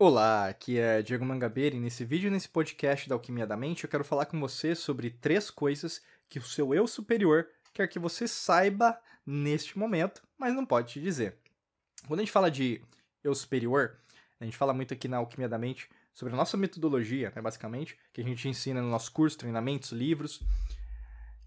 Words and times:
Olá, 0.00 0.46
aqui 0.46 0.78
é 0.78 1.02
Diego 1.02 1.24
Mangabeira 1.24 1.74
e 1.74 1.80
nesse 1.80 2.04
vídeo, 2.04 2.30
nesse 2.30 2.48
podcast 2.48 3.08
da 3.08 3.16
Alquimia 3.16 3.44
da 3.44 3.56
Mente, 3.56 3.82
eu 3.82 3.90
quero 3.90 4.04
falar 4.04 4.26
com 4.26 4.38
você 4.38 4.72
sobre 4.72 5.10
três 5.10 5.50
coisas 5.50 6.00
que 6.28 6.38
o 6.38 6.42
seu 6.42 6.72
eu 6.72 6.86
superior 6.86 7.48
quer 7.74 7.88
que 7.88 7.98
você 7.98 8.28
saiba 8.28 8.96
neste 9.26 9.76
momento, 9.76 10.22
mas 10.38 10.54
não 10.54 10.64
pode 10.64 10.92
te 10.92 11.00
dizer. 11.00 11.38
Quando 12.06 12.20
a 12.20 12.22
gente 12.22 12.30
fala 12.30 12.48
de 12.48 12.80
eu 13.24 13.34
superior, 13.34 13.98
a 14.38 14.44
gente 14.44 14.56
fala 14.56 14.72
muito 14.72 14.94
aqui 14.94 15.08
na 15.08 15.16
Alquimia 15.16 15.48
da 15.48 15.58
Mente 15.58 15.90
sobre 16.14 16.32
a 16.32 16.36
nossa 16.36 16.56
metodologia, 16.56 17.32
né, 17.34 17.42
basicamente, 17.42 17.98
que 18.12 18.20
a 18.20 18.24
gente 18.24 18.48
ensina 18.48 18.80
no 18.80 18.90
nosso 18.90 19.10
curso, 19.10 19.36
treinamentos, 19.36 19.90
livros, 19.90 20.40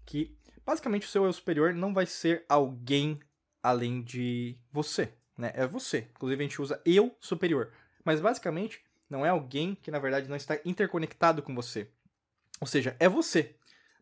que 0.04 0.36
basicamente 0.62 1.06
o 1.06 1.10
seu 1.10 1.24
eu 1.24 1.32
superior 1.32 1.72
não 1.72 1.94
vai 1.94 2.04
ser 2.04 2.44
alguém 2.50 3.18
além 3.62 4.02
de 4.02 4.58
você, 4.70 5.10
né? 5.38 5.52
É 5.54 5.66
você. 5.66 6.06
Inclusive 6.10 6.44
a 6.44 6.46
gente 6.46 6.60
usa 6.60 6.82
eu 6.84 7.16
superior 7.18 7.72
mas 8.04 8.20
basicamente 8.20 8.80
não 9.08 9.24
é 9.24 9.28
alguém 9.28 9.74
que 9.74 9.90
na 9.90 9.98
verdade 9.98 10.28
não 10.28 10.36
está 10.36 10.58
interconectado 10.64 11.42
com 11.42 11.54
você. 11.54 11.88
Ou 12.60 12.66
seja, 12.66 12.96
é 12.98 13.08
você, 13.08 13.54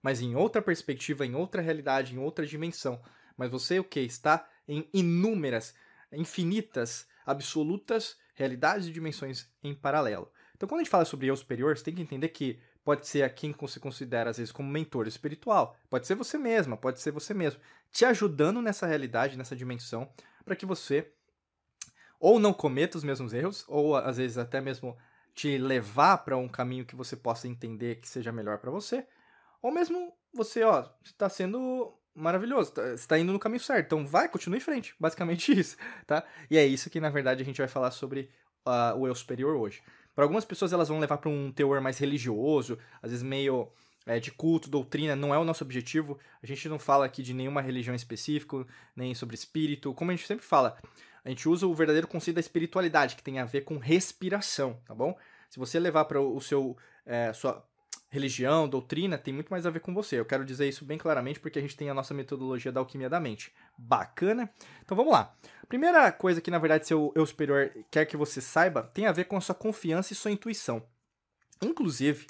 mas 0.03 0.21
em 0.21 0.35
outra 0.35 0.63
perspectiva, 0.63 1.27
em 1.27 1.35
outra 1.35 1.63
realidade, 1.63 2.15
em 2.15 2.19
outra 2.19 2.47
dimensão. 2.47 3.01
Mas 3.37 3.51
você 3.51 3.79
o 3.79 3.85
que 3.85 4.01
está 4.01 4.49
em 4.69 4.89
inúmeras, 4.93 5.75
infinitas, 6.13 7.07
absolutas 7.25 8.17
realidades 8.35 8.87
e 8.87 8.93
dimensões 8.93 9.49
em 9.63 9.75
paralelo. 9.75 10.31
Então, 10.57 10.69
quando 10.69 10.81
a 10.81 10.85
gente 10.85 10.91
fala 10.91 11.05
sobre 11.05 11.27
eu 11.27 11.37
superior, 11.37 11.77
você 11.77 11.85
tem 11.85 11.95
que 11.95 12.03
entender 12.03 12.29
que 12.29 12.61
pode 12.85 13.07
ser 13.07 13.23
a 13.23 13.31
quem 13.31 13.55
você 13.59 13.79
considera 13.79 14.31
às 14.31 14.39
vezes 14.39 14.53
como 14.53 14.71
mentor 14.71 15.07
espiritual, 15.07 15.77
pode 15.89 16.07
ser 16.07 16.15
você 16.15 16.39
mesma, 16.39 16.77
pode 16.77 17.01
ser 17.01 17.13
você 17.13 17.35
mesmo, 17.35 17.61
te 17.91 18.05
ajudando 18.05 18.63
nessa 18.63 18.87
realidade, 18.87 19.37
nessa 19.37 19.57
dimensão, 19.57 20.11
para 20.45 20.57
que 20.57 20.67
você 20.67 21.13
ou 22.21 22.39
não 22.39 22.53
cometa 22.53 22.99
os 22.99 23.03
mesmos 23.03 23.33
erros, 23.33 23.65
ou 23.67 23.97
às 23.97 24.19
vezes 24.19 24.37
até 24.37 24.61
mesmo 24.61 24.97
te 25.35 25.57
levar 25.57 26.19
para 26.19 26.37
um 26.37 26.49
caminho 26.49 26.85
que 26.85 26.95
você 26.95 27.17
possa 27.17 27.49
entender 27.49 27.97
que 27.97 28.09
seja 28.09 28.31
melhor 28.31 28.59
para 28.59 28.71
você, 28.71 29.07
ou 29.63 29.73
mesmo 29.73 30.13
você, 30.33 30.63
ó, 30.63 30.87
está 31.03 31.29
sendo 31.29 31.93
maravilhoso, 32.15 32.73
tá, 32.73 32.93
está 32.93 33.19
indo 33.19 33.33
no 33.33 33.39
caminho 33.39 33.63
certo, 33.63 33.87
então 33.87 34.07
vai, 34.07 34.29
continue 34.29 34.59
em 34.59 34.61
frente, 34.61 34.95
basicamente 35.01 35.51
isso, 35.59 35.77
tá? 36.07 36.23
E 36.51 36.59
é 36.59 36.67
isso 36.67 36.91
que 36.91 37.01
na 37.01 37.09
verdade 37.09 37.43
a 37.43 37.45
gente 37.45 37.59
vai 37.59 37.69
falar 37.69 37.91
sobre 37.91 38.31
uh, 38.67 38.99
o 38.99 39.07
eu 39.07 39.15
superior 39.15 39.57
hoje. 39.57 39.83
Para 40.15 40.25
algumas 40.25 40.45
pessoas 40.45 40.73
elas 40.73 40.89
vão 40.89 40.99
levar 40.99 41.19
para 41.19 41.31
um 41.31 41.51
teor 41.51 41.81
mais 41.81 41.97
religioso, 41.97 42.79
às 43.03 43.11
vezes 43.11 43.23
meio 43.23 43.73
é, 44.07 44.19
de 44.19 44.31
culto, 44.33 44.69
doutrina, 44.69 45.15
não 45.15 45.35
é 45.35 45.39
o 45.39 45.45
nosso 45.45 45.63
objetivo. 45.63 46.19
A 46.43 46.47
gente 46.47 46.69
não 46.69 46.79
fala 46.79 47.07
aqui 47.07 47.23
de 47.23 47.33
nenhuma 47.33 47.61
religião 47.61 47.95
específica, 47.95 48.67
nem 48.97 49.15
sobre 49.15 49.35
espírito, 49.35 49.95
como 49.95 50.11
a 50.11 50.15
gente 50.15 50.27
sempre 50.27 50.45
fala 50.45 50.77
a 51.25 51.29
gente 51.29 51.49
usa 51.49 51.67
o 51.67 51.75
verdadeiro 51.75 52.09
conceito 52.09 52.37
da 52.37 52.41
espiritualidade, 52.41 53.17
que 53.17 53.23
tem 53.23 53.39
a 53.39 53.45
ver 53.45 53.63
com 53.63 53.79
respiração, 53.79 54.81
tá 54.85 54.95
bom? 54.95 55.17
Se 55.49 55.59
você 55.59 55.79
levar 55.79 56.05
para 56.05 56.21
o 56.21 56.41
seu 56.41 56.77
é, 57.05 57.33
sua 57.33 57.65
religião, 58.11 58.69
doutrina, 58.69 59.17
tem 59.17 59.33
muito 59.33 59.49
mais 59.49 59.65
a 59.65 59.71
ver 59.71 59.81
com 59.81 59.95
você. 59.95 60.19
Eu 60.19 60.25
quero 60.25 60.45
dizer 60.45 60.69
isso 60.69 60.85
bem 60.85 60.99
claramente 60.99 61.39
porque 61.39 61.59
a 61.59 61.63
gente 61.63 61.77
tem 61.77 61.89
a 61.89 61.95
nossa 61.95 62.13
metodologia 62.13 62.73
da 62.73 62.81
alquimia 62.81 63.09
da 63.09 63.21
mente. 63.21 63.53
Bacana? 63.79 64.51
Então 64.85 64.97
vamos 64.97 65.13
lá. 65.13 65.35
Primeira 65.69 66.11
coisa 66.11 66.41
que, 66.41 66.51
na 66.51 66.59
verdade, 66.59 66.89
seu 66.89 67.13
eu 67.15 67.25
superior 67.25 67.71
quer 67.91 68.05
que 68.05 68.17
você 68.17 68.41
saiba 68.41 68.83
tem 68.83 69.07
a 69.07 69.13
ver 69.13 69.25
com 69.25 69.37
a 69.37 69.41
sua 69.41 69.55
confiança 69.55 70.13
e 70.13 70.17
sua 70.17 70.33
intuição. 70.33 70.83
Inclusive, 71.63 72.27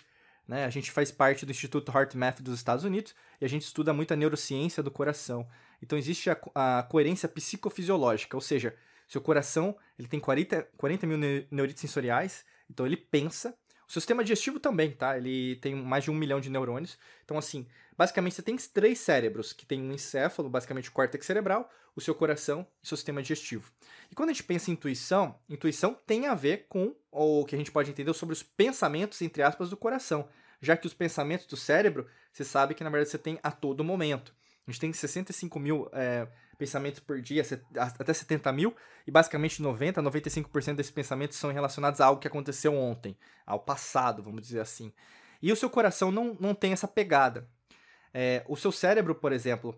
né, 0.46 0.66
a 0.66 0.70
gente 0.70 0.90
faz 0.90 1.10
parte 1.10 1.46
do 1.46 1.52
Instituto 1.52 1.90
Heart 1.90 2.14
Math 2.14 2.42
dos 2.42 2.54
Estados 2.54 2.84
Unidos 2.84 3.14
e 3.40 3.44
a 3.44 3.48
gente 3.48 3.62
estuda 3.62 3.94
muito 3.94 4.12
a 4.12 4.16
neurociência 4.16 4.82
do 4.82 4.90
coração. 4.90 5.48
Então 5.82 5.98
existe 5.98 6.30
a, 6.30 6.38
a 6.54 6.82
coerência 6.82 7.28
psicofisiológica, 7.28 8.36
ou 8.36 8.40
seja, 8.40 8.74
seu 9.08 9.20
coração 9.20 9.76
ele 9.98 10.08
tem 10.08 10.20
40, 10.20 10.68
40 10.76 11.06
mil 11.06 11.18
neuritos 11.50 11.80
sensoriais, 11.80 12.44
então 12.70 12.86
ele 12.86 12.96
pensa. 12.96 13.56
O 13.88 13.92
seu 13.92 14.00
sistema 14.00 14.22
digestivo 14.22 14.60
também, 14.60 14.92
tá? 14.92 15.16
Ele 15.16 15.56
tem 15.56 15.74
mais 15.74 16.04
de 16.04 16.12
um 16.12 16.14
milhão 16.14 16.40
de 16.40 16.48
neurônios. 16.48 16.96
Então, 17.24 17.36
assim, 17.36 17.66
basicamente 17.98 18.36
você 18.36 18.42
tem 18.42 18.56
três 18.56 19.00
cérebros, 19.00 19.52
que 19.52 19.66
tem 19.66 19.82
um 19.82 19.92
encéfalo, 19.92 20.48
basicamente 20.48 20.88
o 20.88 20.92
córtex 20.92 21.26
cerebral, 21.26 21.68
o 21.96 22.00
seu 22.00 22.14
coração 22.14 22.60
e 22.60 22.84
o 22.84 22.86
seu 22.86 22.96
sistema 22.96 23.20
digestivo. 23.20 23.72
E 24.08 24.14
quando 24.14 24.30
a 24.30 24.32
gente 24.32 24.44
pensa 24.44 24.70
em 24.70 24.74
intuição, 24.74 25.36
intuição 25.48 25.92
tem 26.06 26.28
a 26.28 26.36
ver 26.36 26.66
com 26.68 26.94
o 27.10 27.44
que 27.44 27.56
a 27.56 27.58
gente 27.58 27.72
pode 27.72 27.90
entender 27.90 28.14
sobre 28.14 28.32
os 28.32 28.44
pensamentos, 28.44 29.20
entre 29.22 29.42
aspas, 29.42 29.70
do 29.70 29.76
coração. 29.76 30.28
Já 30.60 30.76
que 30.76 30.86
os 30.86 30.94
pensamentos 30.94 31.46
do 31.46 31.56
cérebro, 31.56 32.06
você 32.32 32.44
sabe 32.44 32.74
que 32.74 32.84
na 32.84 32.90
verdade 32.90 33.10
você 33.10 33.18
tem 33.18 33.40
a 33.42 33.50
todo 33.50 33.82
momento. 33.82 34.32
A 34.70 34.72
gente 34.72 34.80
tem 34.80 34.92
65 34.92 35.58
mil 35.58 35.88
é, 35.92 36.28
pensamentos 36.56 37.00
por 37.00 37.20
dia, 37.20 37.42
até 37.76 38.14
70 38.14 38.52
mil, 38.52 38.74
e 39.04 39.10
basicamente 39.10 39.60
90, 39.60 40.00
95% 40.00 40.76
desses 40.76 40.92
pensamentos 40.92 41.36
são 41.36 41.52
relacionados 41.52 42.00
a 42.00 42.06
algo 42.06 42.20
que 42.20 42.28
aconteceu 42.28 42.72
ontem, 42.76 43.16
ao 43.44 43.58
passado, 43.58 44.22
vamos 44.22 44.42
dizer 44.42 44.60
assim. 44.60 44.92
E 45.42 45.50
o 45.50 45.56
seu 45.56 45.68
coração 45.68 46.12
não, 46.12 46.36
não 46.38 46.54
tem 46.54 46.72
essa 46.72 46.86
pegada. 46.86 47.48
É, 48.14 48.44
o 48.46 48.56
seu 48.56 48.70
cérebro, 48.70 49.12
por 49.12 49.32
exemplo, 49.32 49.76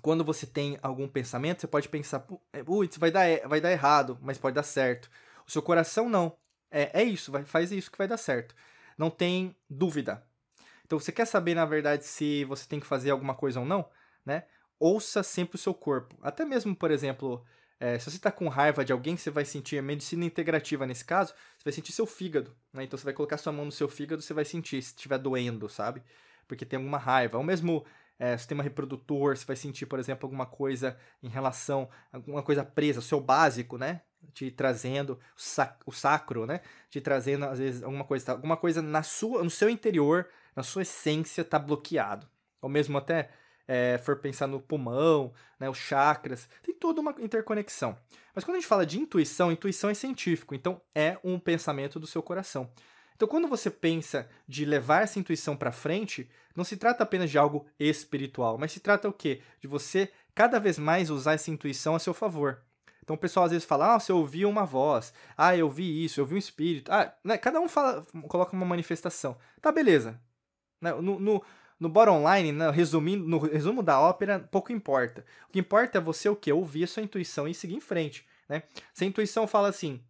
quando 0.00 0.22
você 0.22 0.46
tem 0.46 0.78
algum 0.80 1.08
pensamento, 1.08 1.62
você 1.62 1.66
pode 1.66 1.88
pensar, 1.88 2.24
é, 2.52 2.62
putz, 2.62 2.96
vai 2.96 3.10
dar, 3.10 3.26
vai 3.48 3.60
dar 3.60 3.72
errado, 3.72 4.16
mas 4.22 4.38
pode 4.38 4.54
dar 4.54 4.62
certo. 4.62 5.10
O 5.44 5.50
seu 5.50 5.60
coração 5.60 6.08
não. 6.08 6.36
É, 6.70 7.00
é 7.00 7.02
isso, 7.02 7.32
vai, 7.32 7.44
faz 7.44 7.72
isso 7.72 7.90
que 7.90 7.98
vai 7.98 8.06
dar 8.06 8.16
certo. 8.16 8.54
Não 8.96 9.10
tem 9.10 9.56
dúvida. 9.68 10.24
Então, 10.86 11.00
você 11.00 11.10
quer 11.10 11.26
saber, 11.26 11.54
na 11.56 11.64
verdade, 11.64 12.04
se 12.04 12.44
você 12.44 12.64
tem 12.68 12.78
que 12.78 12.86
fazer 12.86 13.10
alguma 13.10 13.34
coisa 13.34 13.58
ou 13.58 13.66
não? 13.66 13.88
Né? 14.24 14.44
Ouça 14.78 15.22
sempre 15.22 15.56
o 15.56 15.58
seu 15.58 15.72
corpo. 15.72 16.16
Até 16.22 16.44
mesmo, 16.44 16.74
por 16.74 16.90
exemplo, 16.90 17.44
é, 17.78 17.98
se 17.98 18.10
você 18.10 18.16
está 18.16 18.30
com 18.30 18.48
raiva 18.48 18.84
de 18.84 18.92
alguém, 18.92 19.16
você 19.16 19.30
vai 19.30 19.44
sentir 19.44 19.78
a 19.78 19.82
medicina 19.82 20.24
integrativa 20.24 20.86
nesse 20.86 21.04
caso, 21.04 21.32
você 21.58 21.64
vai 21.64 21.72
sentir 21.72 21.92
seu 21.92 22.06
fígado, 22.06 22.54
né? 22.72 22.84
Então 22.84 22.98
você 22.98 23.04
vai 23.04 23.14
colocar 23.14 23.36
sua 23.36 23.52
mão 23.52 23.64
no 23.64 23.72
seu 23.72 23.88
fígado, 23.88 24.22
você 24.22 24.32
vai 24.32 24.44
sentir 24.44 24.80
se 24.82 24.88
estiver 24.88 25.18
doendo, 25.18 25.68
sabe? 25.68 26.02
Porque 26.46 26.64
tem 26.64 26.76
alguma 26.76 26.98
raiva. 26.98 27.36
Ou 27.36 27.44
mesmo 27.44 27.84
é, 28.18 28.36
sistema 28.36 28.62
reprodutor, 28.62 29.36
você 29.36 29.44
vai 29.44 29.56
sentir, 29.56 29.86
por 29.86 29.98
exemplo, 29.98 30.26
alguma 30.26 30.46
coisa 30.46 30.96
em 31.22 31.28
relação, 31.28 31.88
alguma 32.12 32.42
coisa 32.42 32.64
presa, 32.64 33.00
o 33.00 33.02
seu 33.02 33.20
básico, 33.20 33.76
né? 33.76 34.02
Te 34.32 34.50
trazendo 34.50 35.18
o 35.84 35.92
sacro, 35.92 36.46
né? 36.46 36.60
Te 36.88 37.00
trazendo, 37.00 37.44
às 37.44 37.58
vezes, 37.58 37.82
alguma 37.82 38.04
coisa, 38.04 38.32
alguma 38.32 38.56
coisa 38.56 38.80
na 38.80 39.02
sua, 39.02 39.42
no 39.42 39.50
seu 39.50 39.68
interior, 39.68 40.28
na 40.56 40.62
sua 40.62 40.82
essência, 40.82 41.44
tá 41.44 41.58
bloqueado. 41.58 42.26
Ou 42.62 42.68
mesmo 42.68 42.96
até 42.96 43.30
é, 43.66 43.98
for 43.98 44.16
pensar 44.16 44.46
no 44.46 44.60
pulmão, 44.60 45.32
né, 45.58 45.68
os 45.68 45.78
chakras, 45.78 46.48
tem 46.62 46.74
toda 46.74 47.00
uma 47.00 47.14
interconexão. 47.18 47.96
Mas 48.34 48.44
quando 48.44 48.56
a 48.56 48.60
gente 48.60 48.68
fala 48.68 48.84
de 48.84 48.98
intuição, 48.98 49.52
intuição 49.52 49.90
é 49.90 49.94
científico, 49.94 50.54
então 50.54 50.80
é 50.94 51.18
um 51.24 51.38
pensamento 51.38 51.98
do 52.00 52.06
seu 52.06 52.22
coração. 52.22 52.70
Então, 53.16 53.28
quando 53.28 53.46
você 53.46 53.70
pensa 53.70 54.28
de 54.46 54.64
levar 54.64 55.02
essa 55.02 55.18
intuição 55.18 55.56
para 55.56 55.70
frente, 55.70 56.28
não 56.54 56.64
se 56.64 56.76
trata 56.76 57.04
apenas 57.04 57.30
de 57.30 57.38
algo 57.38 57.66
espiritual, 57.78 58.58
mas 58.58 58.72
se 58.72 58.80
trata 58.80 59.08
o 59.08 59.12
quê? 59.12 59.40
De 59.60 59.68
você 59.68 60.10
cada 60.34 60.58
vez 60.58 60.78
mais 60.78 61.10
usar 61.10 61.34
essa 61.34 61.50
intuição 61.50 61.94
a 61.94 62.00
seu 62.00 62.12
favor. 62.12 62.60
Então 63.02 63.14
o 63.14 63.18
pessoal 63.18 63.44
às 63.44 63.52
vezes 63.52 63.66
fala, 63.66 63.94
ah, 63.94 64.00
você 64.00 64.12
ouviu 64.12 64.48
uma 64.48 64.64
voz, 64.64 65.12
ah, 65.36 65.54
eu 65.56 65.68
vi 65.68 66.04
isso, 66.04 66.20
eu 66.20 66.26
vi 66.26 66.34
um 66.34 66.38
espírito. 66.38 66.90
Ah, 66.90 67.14
né? 67.22 67.36
Cada 67.36 67.60
um 67.60 67.68
fala, 67.68 68.04
coloca 68.28 68.56
uma 68.56 68.66
manifestação. 68.66 69.36
Tá, 69.60 69.70
beleza. 69.70 70.18
Né, 70.80 70.92
no, 70.94 71.20
no, 71.20 71.42
no 71.78 71.88
bottom 71.88 72.24
line, 72.28 72.52
no, 72.52 72.70
resumindo, 72.70 73.26
no 73.26 73.38
resumo 73.38 73.82
da 73.82 74.00
ópera, 74.00 74.40
pouco 74.40 74.72
importa. 74.72 75.24
O 75.48 75.52
que 75.52 75.58
importa 75.58 75.98
é 75.98 76.00
você 76.00 76.28
o 76.28 76.36
que? 76.36 76.52
Ouvir 76.52 76.84
a 76.84 76.86
sua 76.86 77.02
intuição 77.02 77.48
e 77.48 77.54
seguir 77.54 77.74
em 77.74 77.80
frente. 77.80 78.26
Né? 78.48 78.62
Se 78.92 79.04
a 79.04 79.06
intuição 79.06 79.46
fala 79.46 79.68
assim, 79.68 80.00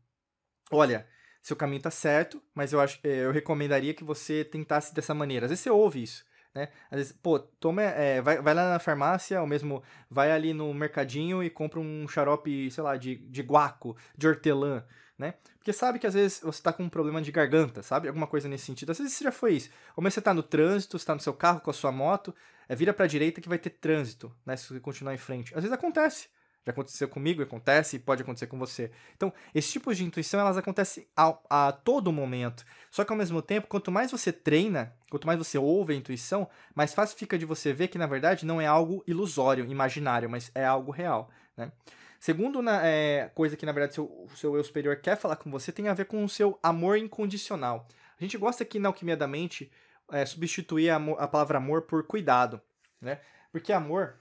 olha, 0.71 1.07
seu 1.43 1.57
caminho 1.57 1.79
está 1.79 1.91
certo, 1.91 2.43
mas 2.55 2.73
eu 2.73 2.81
acho 2.81 2.99
eu 3.05 3.31
recomendaria 3.31 3.95
que 3.95 4.05
você 4.05 4.45
tentasse 4.45 4.95
dessa 4.95 5.15
maneira. 5.15 5.47
Às 5.47 5.51
vezes 5.51 5.63
você 5.63 5.71
ouve 5.71 6.03
isso. 6.03 6.25
Né? 6.55 6.69
Às 6.91 6.99
vezes, 6.99 7.13
pô, 7.13 7.39
toma, 7.39 7.83
é, 7.83 8.23
vai, 8.23 8.41
vai 8.41 8.55
lá 8.55 8.71
na 8.71 8.79
farmácia, 8.79 9.41
ou 9.41 9.47
mesmo 9.47 9.83
vai 10.09 10.31
ali 10.31 10.55
no 10.55 10.73
mercadinho 10.73 11.43
e 11.43 11.51
compra 11.51 11.81
um 11.81 12.07
xarope, 12.07 12.71
sei 12.71 12.85
lá, 12.85 12.97
de, 12.97 13.17
de 13.17 13.43
guaco, 13.43 13.97
de 14.17 14.29
hortelã 14.29 14.85
né? 15.19 15.35
Porque 15.59 15.73
sabe 15.73 15.99
que 15.99 16.07
às 16.07 16.15
vezes 16.15 16.41
você 16.41 16.63
tá 16.63 16.73
com 16.73 16.83
um 16.83 16.89
problema 16.89 17.23
de 17.23 17.31
garganta, 17.31 17.83
sabe? 17.83 18.09
Alguma 18.09 18.27
coisa 18.27 18.49
nesse 18.49 18.67
sentido. 18.67 18.91
Às 18.91 18.99
vezes 18.99 19.19
já 19.19 19.33
foi 19.33 19.55
isso. 19.55 19.71
Ou 19.97 20.03
mesmo 20.03 20.15
você 20.15 20.21
tá 20.21 20.35
no 20.35 20.43
trânsito, 20.43 20.99
você 20.99 21.07
tá 21.07 21.15
no 21.15 21.21
seu 21.21 21.33
carro 21.33 21.61
com 21.61 21.71
a 21.71 21.75
sua 21.75 21.93
moto, 21.93 22.35
é, 22.69 22.75
vira 22.75 22.93
pra 22.93 23.07
direita 23.07 23.41
que 23.41 23.49
vai 23.49 23.59
ter 23.59 23.71
trânsito, 23.71 24.35
né? 24.45 24.57
Se 24.57 24.69
você 24.69 24.81
continuar 24.81 25.15
em 25.15 25.19
frente. 25.19 25.55
Às 25.55 25.63
vezes 25.63 25.73
acontece. 25.73 26.29
Já 26.65 26.73
aconteceu 26.73 27.09
comigo, 27.09 27.43
acontece 27.43 27.97
e 27.97 27.99
pode 27.99 28.23
acontecer 28.23 28.47
com 28.47 28.59
você. 28.59 28.91
Então, 29.15 29.33
esses 29.55 29.71
tipos 29.71 29.97
de 29.97 30.05
intuição, 30.05 30.41
elas 30.41 30.57
acontecem 30.57 31.07
a, 31.15 31.37
a 31.51 31.73
todo 31.73 32.11
momento. 32.11 32.65
Só 32.91 33.05
que 33.05 33.13
ao 33.13 33.19
mesmo 33.19 33.43
tempo, 33.43 33.67
quanto 33.67 33.93
mais 33.93 34.11
você 34.11 34.33
treina, 34.33 34.95
quanto 35.11 35.27
mais 35.27 35.39
você 35.39 35.59
ouve 35.59 35.93
a 35.93 35.97
intuição, 35.97 36.49
mais 36.75 36.95
fácil 36.95 37.19
fica 37.19 37.39
de 37.39 37.45
você 37.45 37.73
ver 37.73 37.89
que, 37.89 37.99
na 37.99 38.07
verdade, 38.07 38.47
não 38.47 38.61
é 38.61 38.67
algo 38.67 39.05
ilusório, 39.07 39.67
imaginário, 39.67 40.31
mas 40.31 40.51
é 40.55 40.65
algo 40.65 40.91
real, 40.91 41.31
né? 41.57 41.71
Segundo 42.19 42.63
na, 42.63 42.81
é, 42.87 43.31
coisa 43.35 43.55
que, 43.55 43.67
na 43.67 43.73
verdade, 43.73 43.93
seu, 43.93 44.27
seu 44.35 44.57
eu 44.57 44.65
superior 44.65 44.97
quer 44.97 45.15
falar 45.15 45.37
com 45.37 45.51
você 45.51 45.71
tem 45.71 45.89
a 45.89 45.93
ver 45.93 46.07
com 46.07 46.25
o 46.25 46.29
seu 46.29 46.59
amor 46.63 46.97
incondicional. 46.97 47.87
A 48.19 48.23
gente 48.23 48.39
gosta 48.39 48.63
aqui 48.63 48.79
na 48.79 48.89
Alquimia 48.89 49.15
da 49.15 49.29
Mente 49.29 49.71
é, 50.11 50.25
substituir 50.25 50.89
a, 50.89 50.97
a, 50.97 51.29
palavra 51.29 51.59
amor 51.59 51.83
por 51.83 52.07
cuidado, 52.07 52.59
né? 52.99 53.21
Porque 53.53 53.75
amor 53.75 54.15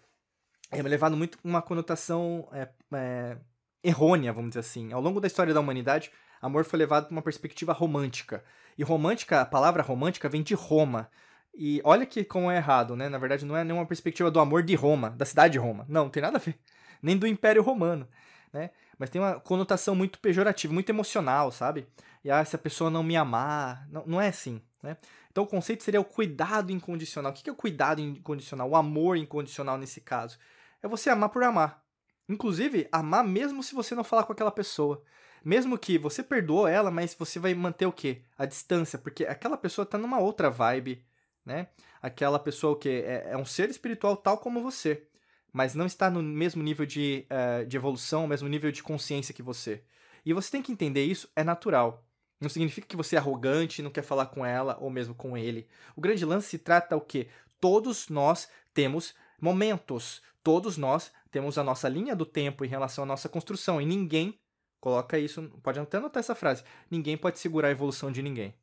é 0.80 0.84
levado 0.84 1.16
muito 1.16 1.38
uma 1.44 1.62
conotação 1.62 2.48
é, 2.52 2.68
é, 2.94 3.38
errônea, 3.84 4.34
vamos 4.34 4.52
dizer 4.52 4.62
assim. 4.62 4.94
Ao 4.94 5.02
longo 5.02 5.20
da 5.20 5.28
história 5.28 5.54
da 5.54 5.60
humanidade, 5.60 6.12
amor 6.42 6.66
foi 6.66 6.80
levado 6.80 7.06
para 7.06 7.12
uma 7.12 7.22
perspectiva 7.22 7.74
romântica. 7.74 8.44
E 8.78 8.84
romântica, 8.84 9.42
a 9.42 9.46
palavra 9.46 9.84
romântica 9.84 10.30
vem 10.30 10.42
de 10.42 10.54
Roma. 10.54 11.10
E 11.54 11.82
olha 11.84 12.06
que 12.06 12.24
como 12.24 12.50
é 12.50 12.58
errado, 12.58 12.96
né? 12.96 13.08
Na 13.10 13.18
verdade, 13.18 13.46
não 13.46 13.56
é 13.56 13.64
nenhuma 13.64 13.86
perspectiva 13.86 14.32
do 14.32 14.40
amor 14.40 14.64
de 14.64 14.74
Roma, 14.76 15.12
da 15.12 15.26
cidade 15.26 15.54
de 15.54 15.60
Roma. 15.60 15.86
Não, 15.88 16.06
não 16.06 16.10
tem 16.10 16.22
nada 16.22 16.38
a 16.38 16.40
ver. 16.40 16.58
Nem 17.02 17.18
do 17.18 17.28
Império 17.28 17.62
Romano, 17.62 18.08
né? 18.52 18.72
Mas 18.98 19.10
tem 19.10 19.22
uma 19.22 19.40
conotação 19.40 19.94
muito 19.94 20.20
pejorativa, 20.20 20.74
muito 20.74 20.90
emocional, 20.90 21.52
sabe? 21.52 21.88
E 22.24 22.32
ah, 22.32 22.44
se 22.44 22.56
a 22.56 22.60
pessoa 22.60 22.90
não 22.90 23.04
me 23.04 23.16
amar. 23.16 23.88
Não, 23.92 24.04
não 24.06 24.22
é 24.22 24.30
assim, 24.30 24.62
né? 24.82 24.98
Então 25.32 25.44
o 25.44 25.48
conceito 25.48 25.84
seria 25.84 26.00
o 26.00 26.06
cuidado 26.06 26.72
incondicional. 26.72 27.32
O 27.32 27.36
que 27.36 27.50
é 27.50 27.54
o 27.54 27.56
cuidado 27.56 28.00
incondicional? 28.00 28.70
O 28.70 28.76
amor 28.76 29.18
incondicional 29.18 29.78
nesse 29.78 30.00
caso? 30.00 30.38
É 30.84 30.88
você 30.88 31.10
amar 31.10 31.30
por 31.30 31.42
amar. 31.44 31.82
Inclusive, 32.28 32.88
amar 32.92 33.24
mesmo 33.24 33.64
se 33.64 33.74
você 33.74 33.96
não 33.96 34.04
falar 34.04 34.26
com 34.26 34.34
aquela 34.34 34.52
pessoa. 34.52 35.02
Mesmo 35.44 35.78
que 35.78 35.98
você 35.98 36.22
perdoou 36.22 36.68
ela, 36.68 36.92
mas 36.92 37.16
você 37.16 37.40
vai 37.40 37.54
manter 37.54 37.86
o 37.86 37.92
quê? 37.92 38.22
A 38.38 38.46
distância, 38.46 39.00
porque 39.00 39.26
aquela 39.26 39.58
pessoa 39.58 39.86
tá 39.86 39.98
numa 39.98 40.20
outra 40.20 40.50
vibe, 40.50 41.04
né? 41.46 41.68
Aquela 42.02 42.38
pessoa 42.38 42.74
o 42.74 42.76
quê? 42.76 43.04
É, 43.06 43.30
é 43.32 43.38
um 43.38 43.46
ser 43.46 43.70
espiritual 43.70 44.18
tal 44.18 44.38
como 44.38 44.62
você, 44.62 45.08
mas 45.54 45.74
não 45.74 45.86
está 45.86 46.10
no 46.10 46.22
mesmo 46.22 46.62
nível 46.62 46.86
de, 46.86 47.26
uh, 47.30 47.66
de 47.66 47.78
evolução, 47.78 48.28
mesmo 48.28 48.50
nível 48.50 48.72
de 48.72 48.84
consciência 48.84 49.34
que 49.34 49.44
você. 49.44 49.84
E 50.26 50.34
você 50.34 50.52
tem 50.52 50.62
que 50.62 50.72
entender 50.72 51.04
isso, 51.06 51.30
é 51.36 51.44
natural. 51.44 52.06
Não 52.40 52.50
significa 52.50 52.88
que 52.88 52.98
você 52.98 53.16
é 53.16 53.20
arrogante 53.20 53.82
não 53.82 53.92
quer 53.92 54.02
falar 54.02 54.26
com 54.26 54.46
ela 54.46 54.78
ou 54.82 54.90
mesmo 54.90 55.16
com 55.16 55.38
ele. 55.38 55.68
O 55.96 56.02
grande 56.02 56.26
lance 56.26 56.50
se 56.50 56.58
trata 56.58 56.96
o 56.96 57.02
quê? 57.02 57.30
Todos 57.60 58.10
nós 58.10 58.50
temos 58.74 59.14
momentos. 59.44 60.22
Todos 60.42 60.78
nós 60.78 61.12
temos 61.30 61.58
a 61.58 61.64
nossa 61.64 61.90
linha 61.90 62.16
do 62.16 62.26
tempo 62.26 62.64
em 62.64 62.68
relação 62.70 63.04
à 63.04 63.08
nossa 63.08 63.28
construção. 63.28 63.82
E 63.82 63.86
ninguém, 63.86 64.40
coloca 64.80 65.20
isso, 65.20 65.42
pode 65.62 65.78
até 65.80 65.98
anotar 65.98 66.22
essa 66.22 66.34
frase, 66.34 66.64
ninguém 66.90 67.18
pode 67.18 67.40
segurar 67.40 67.68
a 67.68 67.72
evolução 67.72 68.10
de 68.10 68.22
ninguém. 68.22 68.56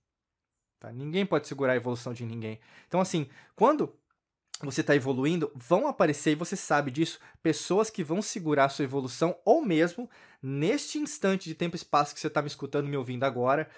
Tá? 0.78 0.90
Ninguém 0.90 1.26
pode 1.26 1.46
segurar 1.46 1.74
a 1.74 1.76
evolução 1.76 2.14
de 2.14 2.24
ninguém. 2.24 2.58
Então, 2.88 2.98
assim, 2.98 3.28
quando 3.54 3.94
você 4.62 4.80
está 4.80 4.96
evoluindo, 4.96 5.52
vão 5.54 5.86
aparecer, 5.86 6.32
e 6.32 6.34
você 6.34 6.56
sabe 6.56 6.90
disso, 6.90 7.20
pessoas 7.42 7.90
que 7.90 8.02
vão 8.02 8.22
segurar 8.22 8.64
a 8.64 8.68
sua 8.70 8.84
evolução, 8.84 9.38
ou 9.44 9.62
mesmo, 9.62 10.08
neste 10.42 10.98
instante 10.98 11.46
de 11.46 11.54
tempo 11.54 11.76
e 11.76 11.78
espaço 11.78 12.14
que 12.14 12.20
você 12.20 12.28
está 12.28 12.40
me 12.40 12.48
escutando, 12.48 12.88
me 12.88 12.96
ouvindo 12.96 13.24
agora, 13.24 13.68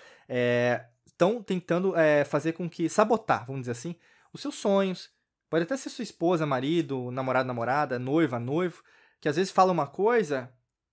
estão 1.04 1.38
é, 1.38 1.42
tentando 1.42 1.96
é, 1.96 2.24
fazer 2.24 2.52
com 2.52 2.70
que, 2.70 2.88
sabotar, 2.88 3.44
vamos 3.44 3.62
dizer 3.62 3.72
assim, 3.72 3.96
os 4.32 4.40
seus 4.40 4.54
sonhos, 4.54 5.10
Pode 5.52 5.64
até 5.64 5.76
ser 5.76 5.90
sua 5.90 6.02
esposa, 6.02 6.46
marido, 6.46 7.10
namorado, 7.10 7.46
namorada, 7.46 7.98
noiva, 7.98 8.40
noivo, 8.40 8.82
que 9.20 9.28
às 9.28 9.36
vezes 9.36 9.52
fala 9.52 9.70
uma 9.70 9.86
coisa 9.86 10.50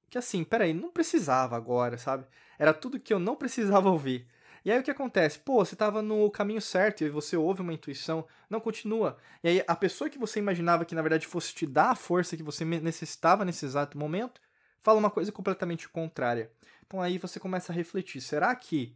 que 0.09 0.17
assim, 0.17 0.43
peraí, 0.43 0.73
não 0.73 0.91
precisava 0.91 1.55
agora, 1.55 1.97
sabe? 1.97 2.25
Era 2.57 2.73
tudo 2.73 2.99
que 2.99 3.13
eu 3.13 3.19
não 3.19 3.37
precisava 3.37 3.87
ouvir. 3.89 4.27
E 4.65 4.69
aí 4.69 4.77
o 4.77 4.83
que 4.83 4.91
acontece? 4.91 5.39
Pô, 5.39 5.63
você 5.63 5.75
estava 5.75 6.01
no 6.01 6.29
caminho 6.29 6.59
certo 6.59 7.05
e 7.05 7.09
você 7.09 7.37
ouve 7.37 7.61
uma 7.61 7.71
intuição, 7.71 8.27
não 8.49 8.59
continua. 8.59 9.15
E 9.41 9.47
aí 9.47 9.63
a 9.65 9.77
pessoa 9.77 10.09
que 10.09 10.19
você 10.19 10.39
imaginava 10.39 10.83
que 10.83 10.93
na 10.93 11.01
verdade 11.01 11.25
fosse 11.25 11.55
te 11.55 11.65
dar 11.65 11.91
a 11.91 11.95
força 11.95 12.35
que 12.35 12.43
você 12.43 12.65
necessitava 12.65 13.45
nesse 13.45 13.63
exato 13.63 13.97
momento, 13.97 14.41
fala 14.81 14.99
uma 14.99 15.09
coisa 15.09 15.31
completamente 15.31 15.87
contrária. 15.87 16.51
Então 16.85 17.01
aí 17.01 17.17
você 17.17 17.39
começa 17.39 17.71
a 17.71 17.75
refletir, 17.75 18.19
será 18.19 18.53
que 18.55 18.93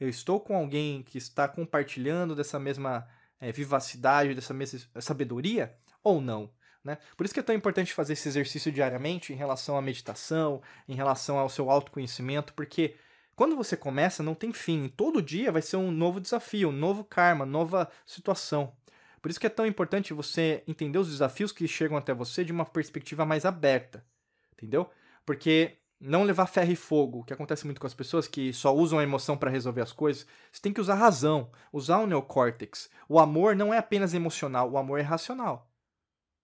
eu 0.00 0.08
estou 0.08 0.40
com 0.40 0.56
alguém 0.56 1.04
que 1.04 1.16
está 1.16 1.46
compartilhando 1.46 2.34
dessa 2.34 2.58
mesma 2.58 3.06
é, 3.40 3.50
vivacidade, 3.50 4.34
dessa 4.34 4.54
sabedoria 5.00 5.74
ou 6.02 6.20
não. 6.20 6.50
Né? 6.84 6.98
Por 7.16 7.24
isso 7.24 7.34
que 7.34 7.40
é 7.40 7.42
tão 7.42 7.54
importante 7.54 7.92
fazer 7.92 8.14
esse 8.14 8.28
exercício 8.28 8.72
diariamente 8.72 9.32
em 9.32 9.36
relação 9.36 9.76
à 9.76 9.82
meditação, 9.82 10.62
em 10.88 10.94
relação 10.94 11.38
ao 11.38 11.48
seu 11.48 11.70
autoconhecimento, 11.70 12.54
porque 12.54 12.96
quando 13.36 13.56
você 13.56 13.76
começa, 13.76 14.22
não 14.22 14.34
tem 14.34 14.52
fim. 14.52 14.88
Todo 14.88 15.22
dia 15.22 15.50
vai 15.50 15.62
ser 15.62 15.76
um 15.76 15.90
novo 15.90 16.20
desafio, 16.20 16.68
um 16.68 16.72
novo 16.72 17.02
karma, 17.02 17.46
nova 17.46 17.90
situação. 18.04 18.74
Por 19.22 19.30
isso 19.30 19.40
que 19.40 19.46
é 19.46 19.50
tão 19.50 19.66
importante 19.66 20.14
você 20.14 20.62
entender 20.66 20.98
os 20.98 21.08
desafios 21.08 21.52
que 21.52 21.66
chegam 21.68 21.96
até 21.96 22.12
você 22.12 22.44
de 22.44 22.52
uma 22.52 22.64
perspectiva 22.64 23.24
mais 23.24 23.44
aberta. 23.44 24.04
Entendeu? 24.52 24.90
Porque 25.24 25.78
não 26.00 26.22
levar 26.22 26.46
ferro 26.46 26.72
e 26.72 26.76
fogo, 26.76 27.24
que 27.24 27.32
acontece 27.32 27.66
muito 27.66 27.80
com 27.80 27.86
as 27.86 27.92
pessoas 27.92 28.26
que 28.26 28.52
só 28.52 28.74
usam 28.74 28.98
a 28.98 29.02
emoção 29.02 29.36
para 29.36 29.50
resolver 29.50 29.82
as 29.82 29.92
coisas. 29.92 30.26
Você 30.50 30.62
tem 30.62 30.72
que 30.72 30.80
usar 30.80 30.94
razão, 30.94 31.50
usar 31.70 31.98
o 31.98 32.06
neocórtex. 32.06 32.88
O 33.08 33.20
amor 33.20 33.54
não 33.54 33.74
é 33.74 33.78
apenas 33.78 34.14
emocional, 34.14 34.70
o 34.70 34.78
amor 34.78 34.98
é 34.98 35.02
racional. 35.02 35.70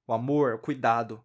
O 0.07 0.13
amor, 0.13 0.55
o 0.55 0.59
cuidado. 0.59 1.25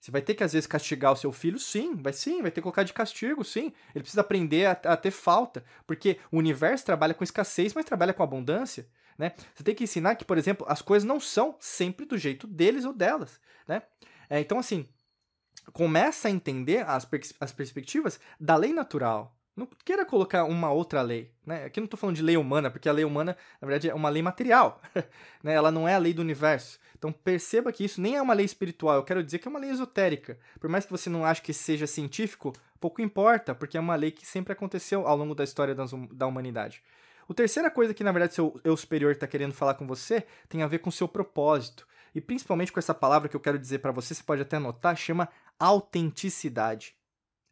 Você 0.00 0.10
vai 0.10 0.20
ter 0.20 0.34
que 0.34 0.44
às 0.44 0.52
vezes 0.52 0.66
castigar 0.66 1.12
o 1.12 1.16
seu 1.16 1.32
filho, 1.32 1.58
sim, 1.58 1.94
vai 1.94 2.12
sim, 2.12 2.42
vai 2.42 2.50
ter 2.50 2.56
que 2.56 2.62
colocar 2.62 2.82
de 2.82 2.92
castigo, 2.92 3.44
sim. 3.44 3.72
Ele 3.94 4.02
precisa 4.02 4.20
aprender 4.20 4.66
a, 4.66 4.72
a 4.72 4.96
ter 4.96 5.12
falta, 5.12 5.64
porque 5.86 6.18
o 6.30 6.38
universo 6.38 6.84
trabalha 6.84 7.14
com 7.14 7.24
escassez, 7.24 7.72
mas 7.72 7.86
trabalha 7.86 8.12
com 8.12 8.22
abundância. 8.22 8.86
Né? 9.16 9.32
Você 9.54 9.62
tem 9.62 9.74
que 9.74 9.84
ensinar 9.84 10.16
que, 10.16 10.24
por 10.24 10.36
exemplo, 10.36 10.66
as 10.68 10.82
coisas 10.82 11.06
não 11.06 11.20
são 11.20 11.56
sempre 11.60 12.04
do 12.04 12.18
jeito 12.18 12.46
deles 12.46 12.84
ou 12.84 12.92
delas. 12.92 13.40
Né? 13.66 13.80
É, 14.28 14.40
então, 14.40 14.58
assim, 14.58 14.86
começa 15.72 16.28
a 16.28 16.30
entender 16.30 16.84
as, 16.88 17.04
pers 17.04 17.32
as 17.40 17.52
perspectivas 17.52 18.20
da 18.38 18.56
lei 18.56 18.72
natural. 18.72 19.34
Não 19.56 19.68
queira 19.84 20.04
colocar 20.04 20.44
uma 20.44 20.72
outra 20.72 21.00
lei. 21.00 21.30
Né? 21.46 21.64
Aqui 21.64 21.78
não 21.78 21.84
estou 21.84 21.98
falando 21.98 22.16
de 22.16 22.22
lei 22.22 22.36
humana, 22.36 22.70
porque 22.70 22.88
a 22.88 22.92
lei 22.92 23.04
humana, 23.04 23.36
na 23.60 23.66
verdade, 23.66 23.88
é 23.88 23.94
uma 23.94 24.08
lei 24.08 24.20
material. 24.20 24.80
né? 25.42 25.54
Ela 25.54 25.70
não 25.70 25.88
é 25.88 25.94
a 25.94 25.98
lei 25.98 26.12
do 26.12 26.22
universo. 26.22 26.78
Então 26.96 27.12
perceba 27.12 27.72
que 27.72 27.84
isso 27.84 28.00
nem 28.00 28.16
é 28.16 28.22
uma 28.22 28.34
lei 28.34 28.46
espiritual, 28.46 28.96
eu 28.96 29.04
quero 29.04 29.22
dizer 29.22 29.38
que 29.38 29.46
é 29.46 29.50
uma 29.50 29.60
lei 29.60 29.70
esotérica. 29.70 30.38
Por 30.58 30.70
mais 30.70 30.84
que 30.86 30.90
você 30.90 31.10
não 31.10 31.24
ache 31.24 31.42
que 31.42 31.52
seja 31.52 31.86
científico, 31.86 32.52
pouco 32.80 33.02
importa, 33.02 33.54
porque 33.54 33.76
é 33.76 33.80
uma 33.80 33.94
lei 33.94 34.10
que 34.10 34.26
sempre 34.26 34.52
aconteceu 34.52 35.06
ao 35.06 35.16
longo 35.16 35.34
da 35.34 35.44
história 35.44 35.74
da 35.74 36.26
humanidade. 36.26 36.82
A 37.28 37.34
terceira 37.34 37.70
coisa 37.70 37.94
que, 37.94 38.04
na 38.04 38.12
verdade, 38.12 38.34
seu 38.34 38.58
eu 38.64 38.76
superior 38.76 39.12
está 39.12 39.26
querendo 39.26 39.52
falar 39.52 39.74
com 39.74 39.86
você 39.86 40.26
tem 40.48 40.62
a 40.62 40.66
ver 40.66 40.78
com 40.78 40.90
seu 40.90 41.06
propósito. 41.06 41.86
E 42.14 42.20
principalmente 42.20 42.70
com 42.70 42.78
essa 42.78 42.94
palavra 42.94 43.28
que 43.28 43.34
eu 43.34 43.40
quero 43.40 43.58
dizer 43.58 43.78
para 43.78 43.90
você, 43.90 44.14
você 44.14 44.22
pode 44.22 44.42
até 44.42 44.56
anotar, 44.56 44.94
chama 44.96 45.28
autenticidade. 45.58 46.96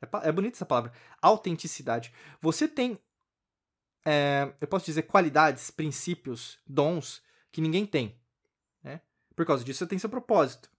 É, 0.00 0.28
é 0.28 0.32
bonita 0.32 0.56
essa 0.56 0.66
palavra, 0.66 0.93
autenticidade. 1.20 2.12
Você 2.40 2.66
tem, 2.66 2.99
é, 4.04 4.52
eu 4.60 4.69
posso 4.69 4.87
dizer, 4.87 5.02
qualidades, 5.02 5.70
princípios, 5.70 6.58
dons 6.66 7.22
que 7.50 7.60
ninguém 7.60 7.87
tem. 7.87 8.19
Né? 8.82 9.00
Por 9.37 9.46
causa 9.46 9.64
disso, 9.64 9.81
você 9.81 9.87
tem 9.87 9.99
seu 9.99 10.10
propósito. 10.10 10.70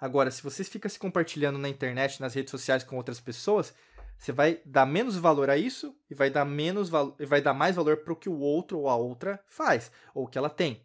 Agora, 0.00 0.30
se 0.30 0.42
você 0.42 0.64
fica 0.64 0.88
se 0.88 0.98
compartilhando 0.98 1.58
na 1.58 1.68
internet, 1.68 2.20
nas 2.20 2.34
redes 2.34 2.50
sociais 2.50 2.82
com 2.82 2.96
outras 2.96 3.20
pessoas, 3.20 3.74
você 4.16 4.32
vai 4.32 4.60
dar 4.64 4.86
menos 4.86 5.16
valor 5.16 5.50
a 5.50 5.56
isso 5.56 5.96
e 6.10 6.14
vai 6.14 6.30
dar 6.30 6.44
menos 6.44 6.90
vai 6.90 7.40
dar 7.40 7.54
mais 7.54 7.76
valor 7.76 7.98
para 7.98 8.12
o 8.12 8.16
que 8.16 8.28
o 8.28 8.38
outro 8.38 8.78
ou 8.78 8.88
a 8.88 8.96
outra 8.96 9.42
faz 9.46 9.90
ou 10.14 10.26
que 10.26 10.36
ela 10.38 10.50
tem. 10.50 10.84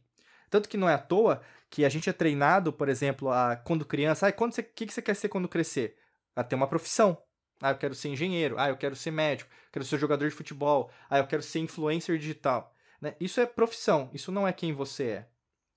Tanto 0.56 0.70
que 0.70 0.78
não 0.78 0.88
é 0.88 0.94
à 0.94 0.98
toa 0.98 1.42
que 1.70 1.84
a 1.84 1.90
gente 1.90 2.10
é 2.10 2.14
treinado, 2.14 2.72
por 2.72 2.88
exemplo, 2.88 3.30
a 3.30 3.58
quando 3.58 3.84
criança, 3.84 4.26
ah, 4.26 4.32
quando 4.32 4.54
você, 4.54 4.64
que, 4.64 4.86
que 4.86 4.94
você 4.94 5.02
quer 5.02 5.14
ser 5.14 5.28
quando 5.28 5.50
crescer? 5.50 5.98
A 6.34 6.46
ter 6.46 6.56
uma 6.56 6.66
profissão. 6.66 7.22
Ah, 7.62 7.72
eu 7.72 7.78
quero 7.78 7.94
ser 7.94 8.08
engenheiro. 8.08 8.56
Ah, 8.58 8.70
eu 8.70 8.78
quero 8.78 8.96
ser 8.96 9.12
médico. 9.12 9.52
Quero 9.70 9.84
ser 9.84 10.00
jogador 10.00 10.30
de 10.30 10.34
futebol. 10.34 10.90
Ah, 11.10 11.18
eu 11.18 11.28
quero 11.28 11.44
ser 11.44 11.60
influencer 11.60 12.18
digital. 12.18 12.74
Né? 13.02 13.18
Isso 13.20 13.42
é 13.42 13.46
profissão. 13.46 14.10
Isso 14.14 14.32
não 14.32 14.48
é 14.48 14.54
quem 14.54 14.72
você 14.72 15.04
é. 15.04 15.28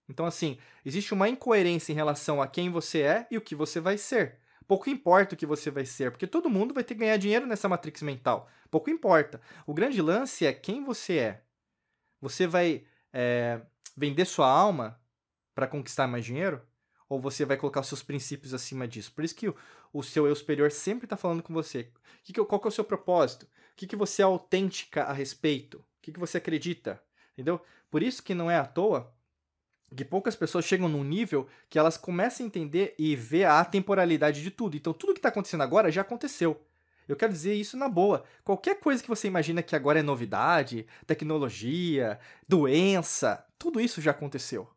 Então, 0.09 0.25
assim, 0.25 0.57
existe 0.87 1.13
uma 1.13 1.29
incoerência 1.29 1.91
em 1.91 1.97
relação 1.97 2.41
a 2.41 2.47
quem 2.47 2.71
você 2.71 3.01
é 3.01 3.27
e 3.33 3.37
o 3.37 3.41
que 3.41 3.57
você 3.57 3.81
vai 3.81 3.99
ser. 3.99 4.39
Pouco 4.65 4.89
importa 4.89 5.35
o 5.35 5.37
que 5.37 5.45
você 5.45 5.73
vai 5.73 5.85
ser, 5.85 6.13
porque 6.13 6.27
todo 6.29 6.49
mundo 6.49 6.73
vai 6.73 6.85
ter 6.85 6.95
que 6.95 7.01
ganhar 7.01 7.17
dinheiro 7.17 7.47
nessa 7.47 7.69
matrix 7.69 8.01
mental. 8.01 8.49
Pouco 8.71 8.91
importa. 8.91 9.41
O 9.67 9.75
grande 9.75 10.01
lance 10.01 10.47
é 10.47 10.53
quem 10.53 10.85
você 10.85 11.19
é. 11.19 11.43
Você 12.21 12.47
vai 12.47 12.85
é, 13.13 13.61
vender 13.99 14.25
sua 14.25 14.49
alma 14.49 15.01
para 15.55 15.67
conquistar 15.67 16.07
mais 16.07 16.25
dinheiro? 16.25 16.63
Ou 17.09 17.21
você 17.21 17.45
vai 17.45 17.57
colocar 17.57 17.81
os 17.81 17.89
seus 17.89 18.03
princípios 18.03 18.55
acima 18.55 18.87
disso? 18.87 19.13
Por 19.13 19.25
isso 19.25 19.35
que 19.35 19.49
o, 19.49 19.57
o 19.93 20.03
seu 20.03 20.27
eu 20.27 20.37
superior 20.37 20.71
sempre 20.71 21.07
está 21.07 21.17
falando 21.17 21.43
com 21.43 21.53
você. 21.53 21.91
Que 22.23 22.33
que, 22.33 22.45
qual 22.45 22.61
que 22.61 22.67
é 22.67 22.71
o 22.71 22.73
seu 22.73 22.85
propósito? 22.85 23.45
O 23.45 23.49
que, 23.77 23.87
que 23.87 23.97
você 23.97 24.23
é 24.23 24.25
autêntica 24.25 25.05
a 25.05 25.13
respeito? 25.13 25.79
O 25.79 25.85
que, 26.03 26.13
que 26.13 26.21
você 26.21 26.39
acredita? 26.39 27.03
Entendeu? 27.33 27.61
Por 27.91 28.03
isso 28.03 28.23
que 28.23 28.35
não 28.35 28.51
é 28.51 28.59
à 28.59 28.67
toa 28.67 29.13
que 29.97 30.05
poucas 30.05 30.37
pessoas 30.37 30.67
chegam 30.67 30.89
num 30.89 31.03
nível 31.05 31.49
que 31.69 31.79
elas 31.79 31.97
começam 31.97 32.45
a 32.45 32.47
entender 32.47 32.95
e 32.99 33.17
ver 33.17 33.45
a 33.45 33.61
atemporalidade 33.61 34.43
de 34.43 34.51
tudo. 34.51 34.77
Então, 34.77 34.93
tudo 34.93 35.15
que 35.15 35.19
está 35.19 35.31
acontecendo 35.31 35.63
agora 35.63 35.91
já 35.91 36.03
aconteceu. 36.03 36.63
Eu 37.07 37.17
quero 37.17 37.33
dizer 37.33 37.55
isso 37.55 37.77
na 37.77 37.89
boa. 37.89 38.23
Qualquer 38.45 38.81
coisa 38.81 39.03
que 39.03 39.09
você 39.09 39.27
imagina 39.27 39.63
que 39.63 39.75
agora 39.75 40.01
é 40.01 40.03
novidade, 40.03 40.87
tecnologia, 41.07 42.21
doença, 42.47 43.47
tudo 43.59 43.81
isso 43.81 44.01
já 44.01 44.11
aconteceu. 44.11 44.69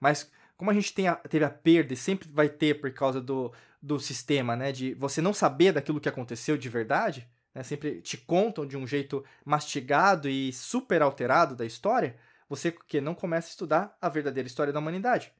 Mas 0.00 0.30
como 0.56 0.70
a 0.70 0.74
gente 0.74 0.94
tem 0.94 1.08
a, 1.08 1.16
teve 1.16 1.44
a 1.44 1.50
perda 1.50 1.94
e 1.94 1.96
sempre 1.96 2.28
vai 2.30 2.48
ter 2.48 2.80
por 2.80 2.92
causa 2.92 3.20
do, 3.20 3.52
do 3.82 3.98
sistema, 3.98 4.54
né? 4.54 4.72
De 4.72 4.94
você 4.94 5.20
não 5.20 5.34
saber 5.34 5.72
daquilo 5.72 6.00
que 6.00 6.08
aconteceu 6.08 6.56
de 6.56 6.68
verdade, 6.68 7.28
né? 7.54 7.62
Sempre 7.62 8.00
te 8.00 8.16
contam 8.16 8.66
de 8.66 8.76
um 8.76 8.86
jeito 8.86 9.24
mastigado 9.44 10.28
e 10.28 10.52
super 10.52 11.02
alterado 11.02 11.56
da 11.56 11.64
história, 11.64 12.16
você 12.48 12.72
que 12.72 13.00
não 13.00 13.14
começa 13.14 13.48
a 13.48 13.50
estudar 13.50 13.98
a 14.00 14.08
verdadeira 14.08 14.46
história 14.46 14.72
da 14.72 14.78
humanidade. 14.78 15.32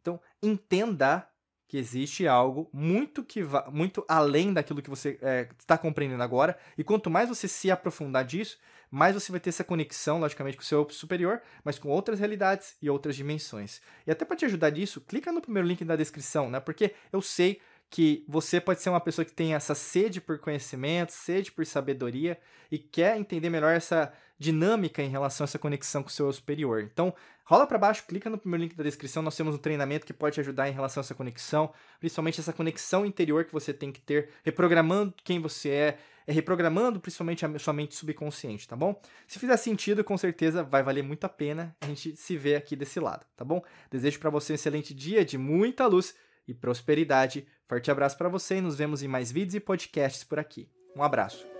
Então, 0.00 0.20
entenda 0.42 1.28
que 1.74 1.78
existe 1.78 2.28
algo 2.28 2.70
muito 2.72 3.24
que 3.24 3.40
muito 3.72 4.04
além 4.06 4.52
daquilo 4.52 4.80
que 4.80 4.88
você 4.88 5.18
está 5.58 5.74
é, 5.74 5.78
compreendendo 5.78 6.22
agora. 6.22 6.56
E 6.78 6.84
quanto 6.84 7.10
mais 7.10 7.28
você 7.28 7.48
se 7.48 7.68
aprofundar 7.68 8.24
disso, 8.24 8.60
mais 8.88 9.12
você 9.12 9.32
vai 9.32 9.40
ter 9.40 9.48
essa 9.48 9.64
conexão, 9.64 10.20
logicamente, 10.20 10.56
com 10.56 10.62
o 10.62 10.64
seu 10.66 10.88
superior, 10.88 11.42
mas 11.64 11.76
com 11.76 11.88
outras 11.88 12.20
realidades 12.20 12.76
e 12.80 12.88
outras 12.88 13.16
dimensões. 13.16 13.80
E 14.06 14.12
até 14.12 14.24
para 14.24 14.36
te 14.36 14.44
ajudar 14.44 14.70
nisso, 14.70 15.00
clica 15.00 15.32
no 15.32 15.40
primeiro 15.40 15.66
link 15.66 15.84
da 15.84 15.96
descrição, 15.96 16.48
né? 16.48 16.60
Porque 16.60 16.94
eu 17.12 17.20
sei 17.20 17.60
que 17.90 18.24
você 18.28 18.60
pode 18.60 18.80
ser 18.80 18.90
uma 18.90 19.00
pessoa 19.00 19.24
que 19.24 19.32
tem 19.32 19.54
essa 19.54 19.74
sede 19.74 20.20
por 20.20 20.38
conhecimento, 20.38 21.10
sede 21.10 21.50
por 21.50 21.66
sabedoria 21.66 22.38
e 22.70 22.78
quer 22.78 23.16
entender 23.18 23.50
melhor 23.50 23.74
essa 23.74 24.12
dinâmica 24.38 25.02
em 25.02 25.08
relação 25.08 25.44
a 25.44 25.46
essa 25.46 25.58
conexão 25.58 26.02
com 26.02 26.08
o 26.08 26.12
seu 26.12 26.32
superior. 26.32 26.82
Então, 26.82 27.14
rola 27.44 27.66
para 27.66 27.78
baixo, 27.78 28.04
clica 28.06 28.28
no 28.28 28.38
primeiro 28.38 28.64
link 28.64 28.74
da 28.74 28.82
descrição, 28.82 29.22
nós 29.22 29.36
temos 29.36 29.54
um 29.54 29.58
treinamento 29.58 30.06
que 30.06 30.12
pode 30.12 30.34
te 30.34 30.40
ajudar 30.40 30.68
em 30.68 30.72
relação 30.72 31.00
a 31.00 31.04
essa 31.04 31.14
conexão, 31.14 31.72
principalmente 32.00 32.40
essa 32.40 32.52
conexão 32.52 33.06
interior 33.06 33.44
que 33.44 33.52
você 33.52 33.72
tem 33.72 33.92
que 33.92 34.00
ter, 34.00 34.30
reprogramando 34.44 35.14
quem 35.24 35.40
você 35.40 35.70
é, 35.70 35.98
é 36.26 36.32
reprogramando 36.32 36.98
principalmente 36.98 37.44
a 37.44 37.58
sua 37.58 37.72
mente 37.72 37.94
subconsciente, 37.94 38.66
tá 38.66 38.74
bom? 38.74 39.00
Se 39.28 39.38
fizer 39.38 39.56
sentido, 39.56 40.02
com 40.02 40.16
certeza 40.16 40.62
vai 40.62 40.82
valer 40.82 41.02
muito 41.02 41.24
a 41.24 41.28
pena 41.28 41.76
a 41.80 41.86
gente 41.86 42.16
se 42.16 42.36
ver 42.36 42.56
aqui 42.56 42.74
desse 42.74 42.98
lado, 42.98 43.26
tá 43.36 43.44
bom? 43.44 43.62
Desejo 43.90 44.18
para 44.18 44.30
você 44.30 44.52
um 44.52 44.56
excelente 44.56 44.94
dia 44.94 45.24
de 45.24 45.38
muita 45.38 45.86
luz 45.86 46.14
e 46.46 46.54
prosperidade. 46.54 47.46
Forte 47.68 47.90
abraço 47.90 48.16
para 48.16 48.28
você 48.28 48.56
e 48.56 48.60
nos 48.60 48.76
vemos 48.76 49.02
em 49.02 49.08
mais 49.08 49.30
vídeos 49.30 49.54
e 49.54 49.60
podcasts 49.60 50.24
por 50.24 50.38
aqui. 50.38 50.68
Um 50.96 51.02
abraço. 51.02 51.53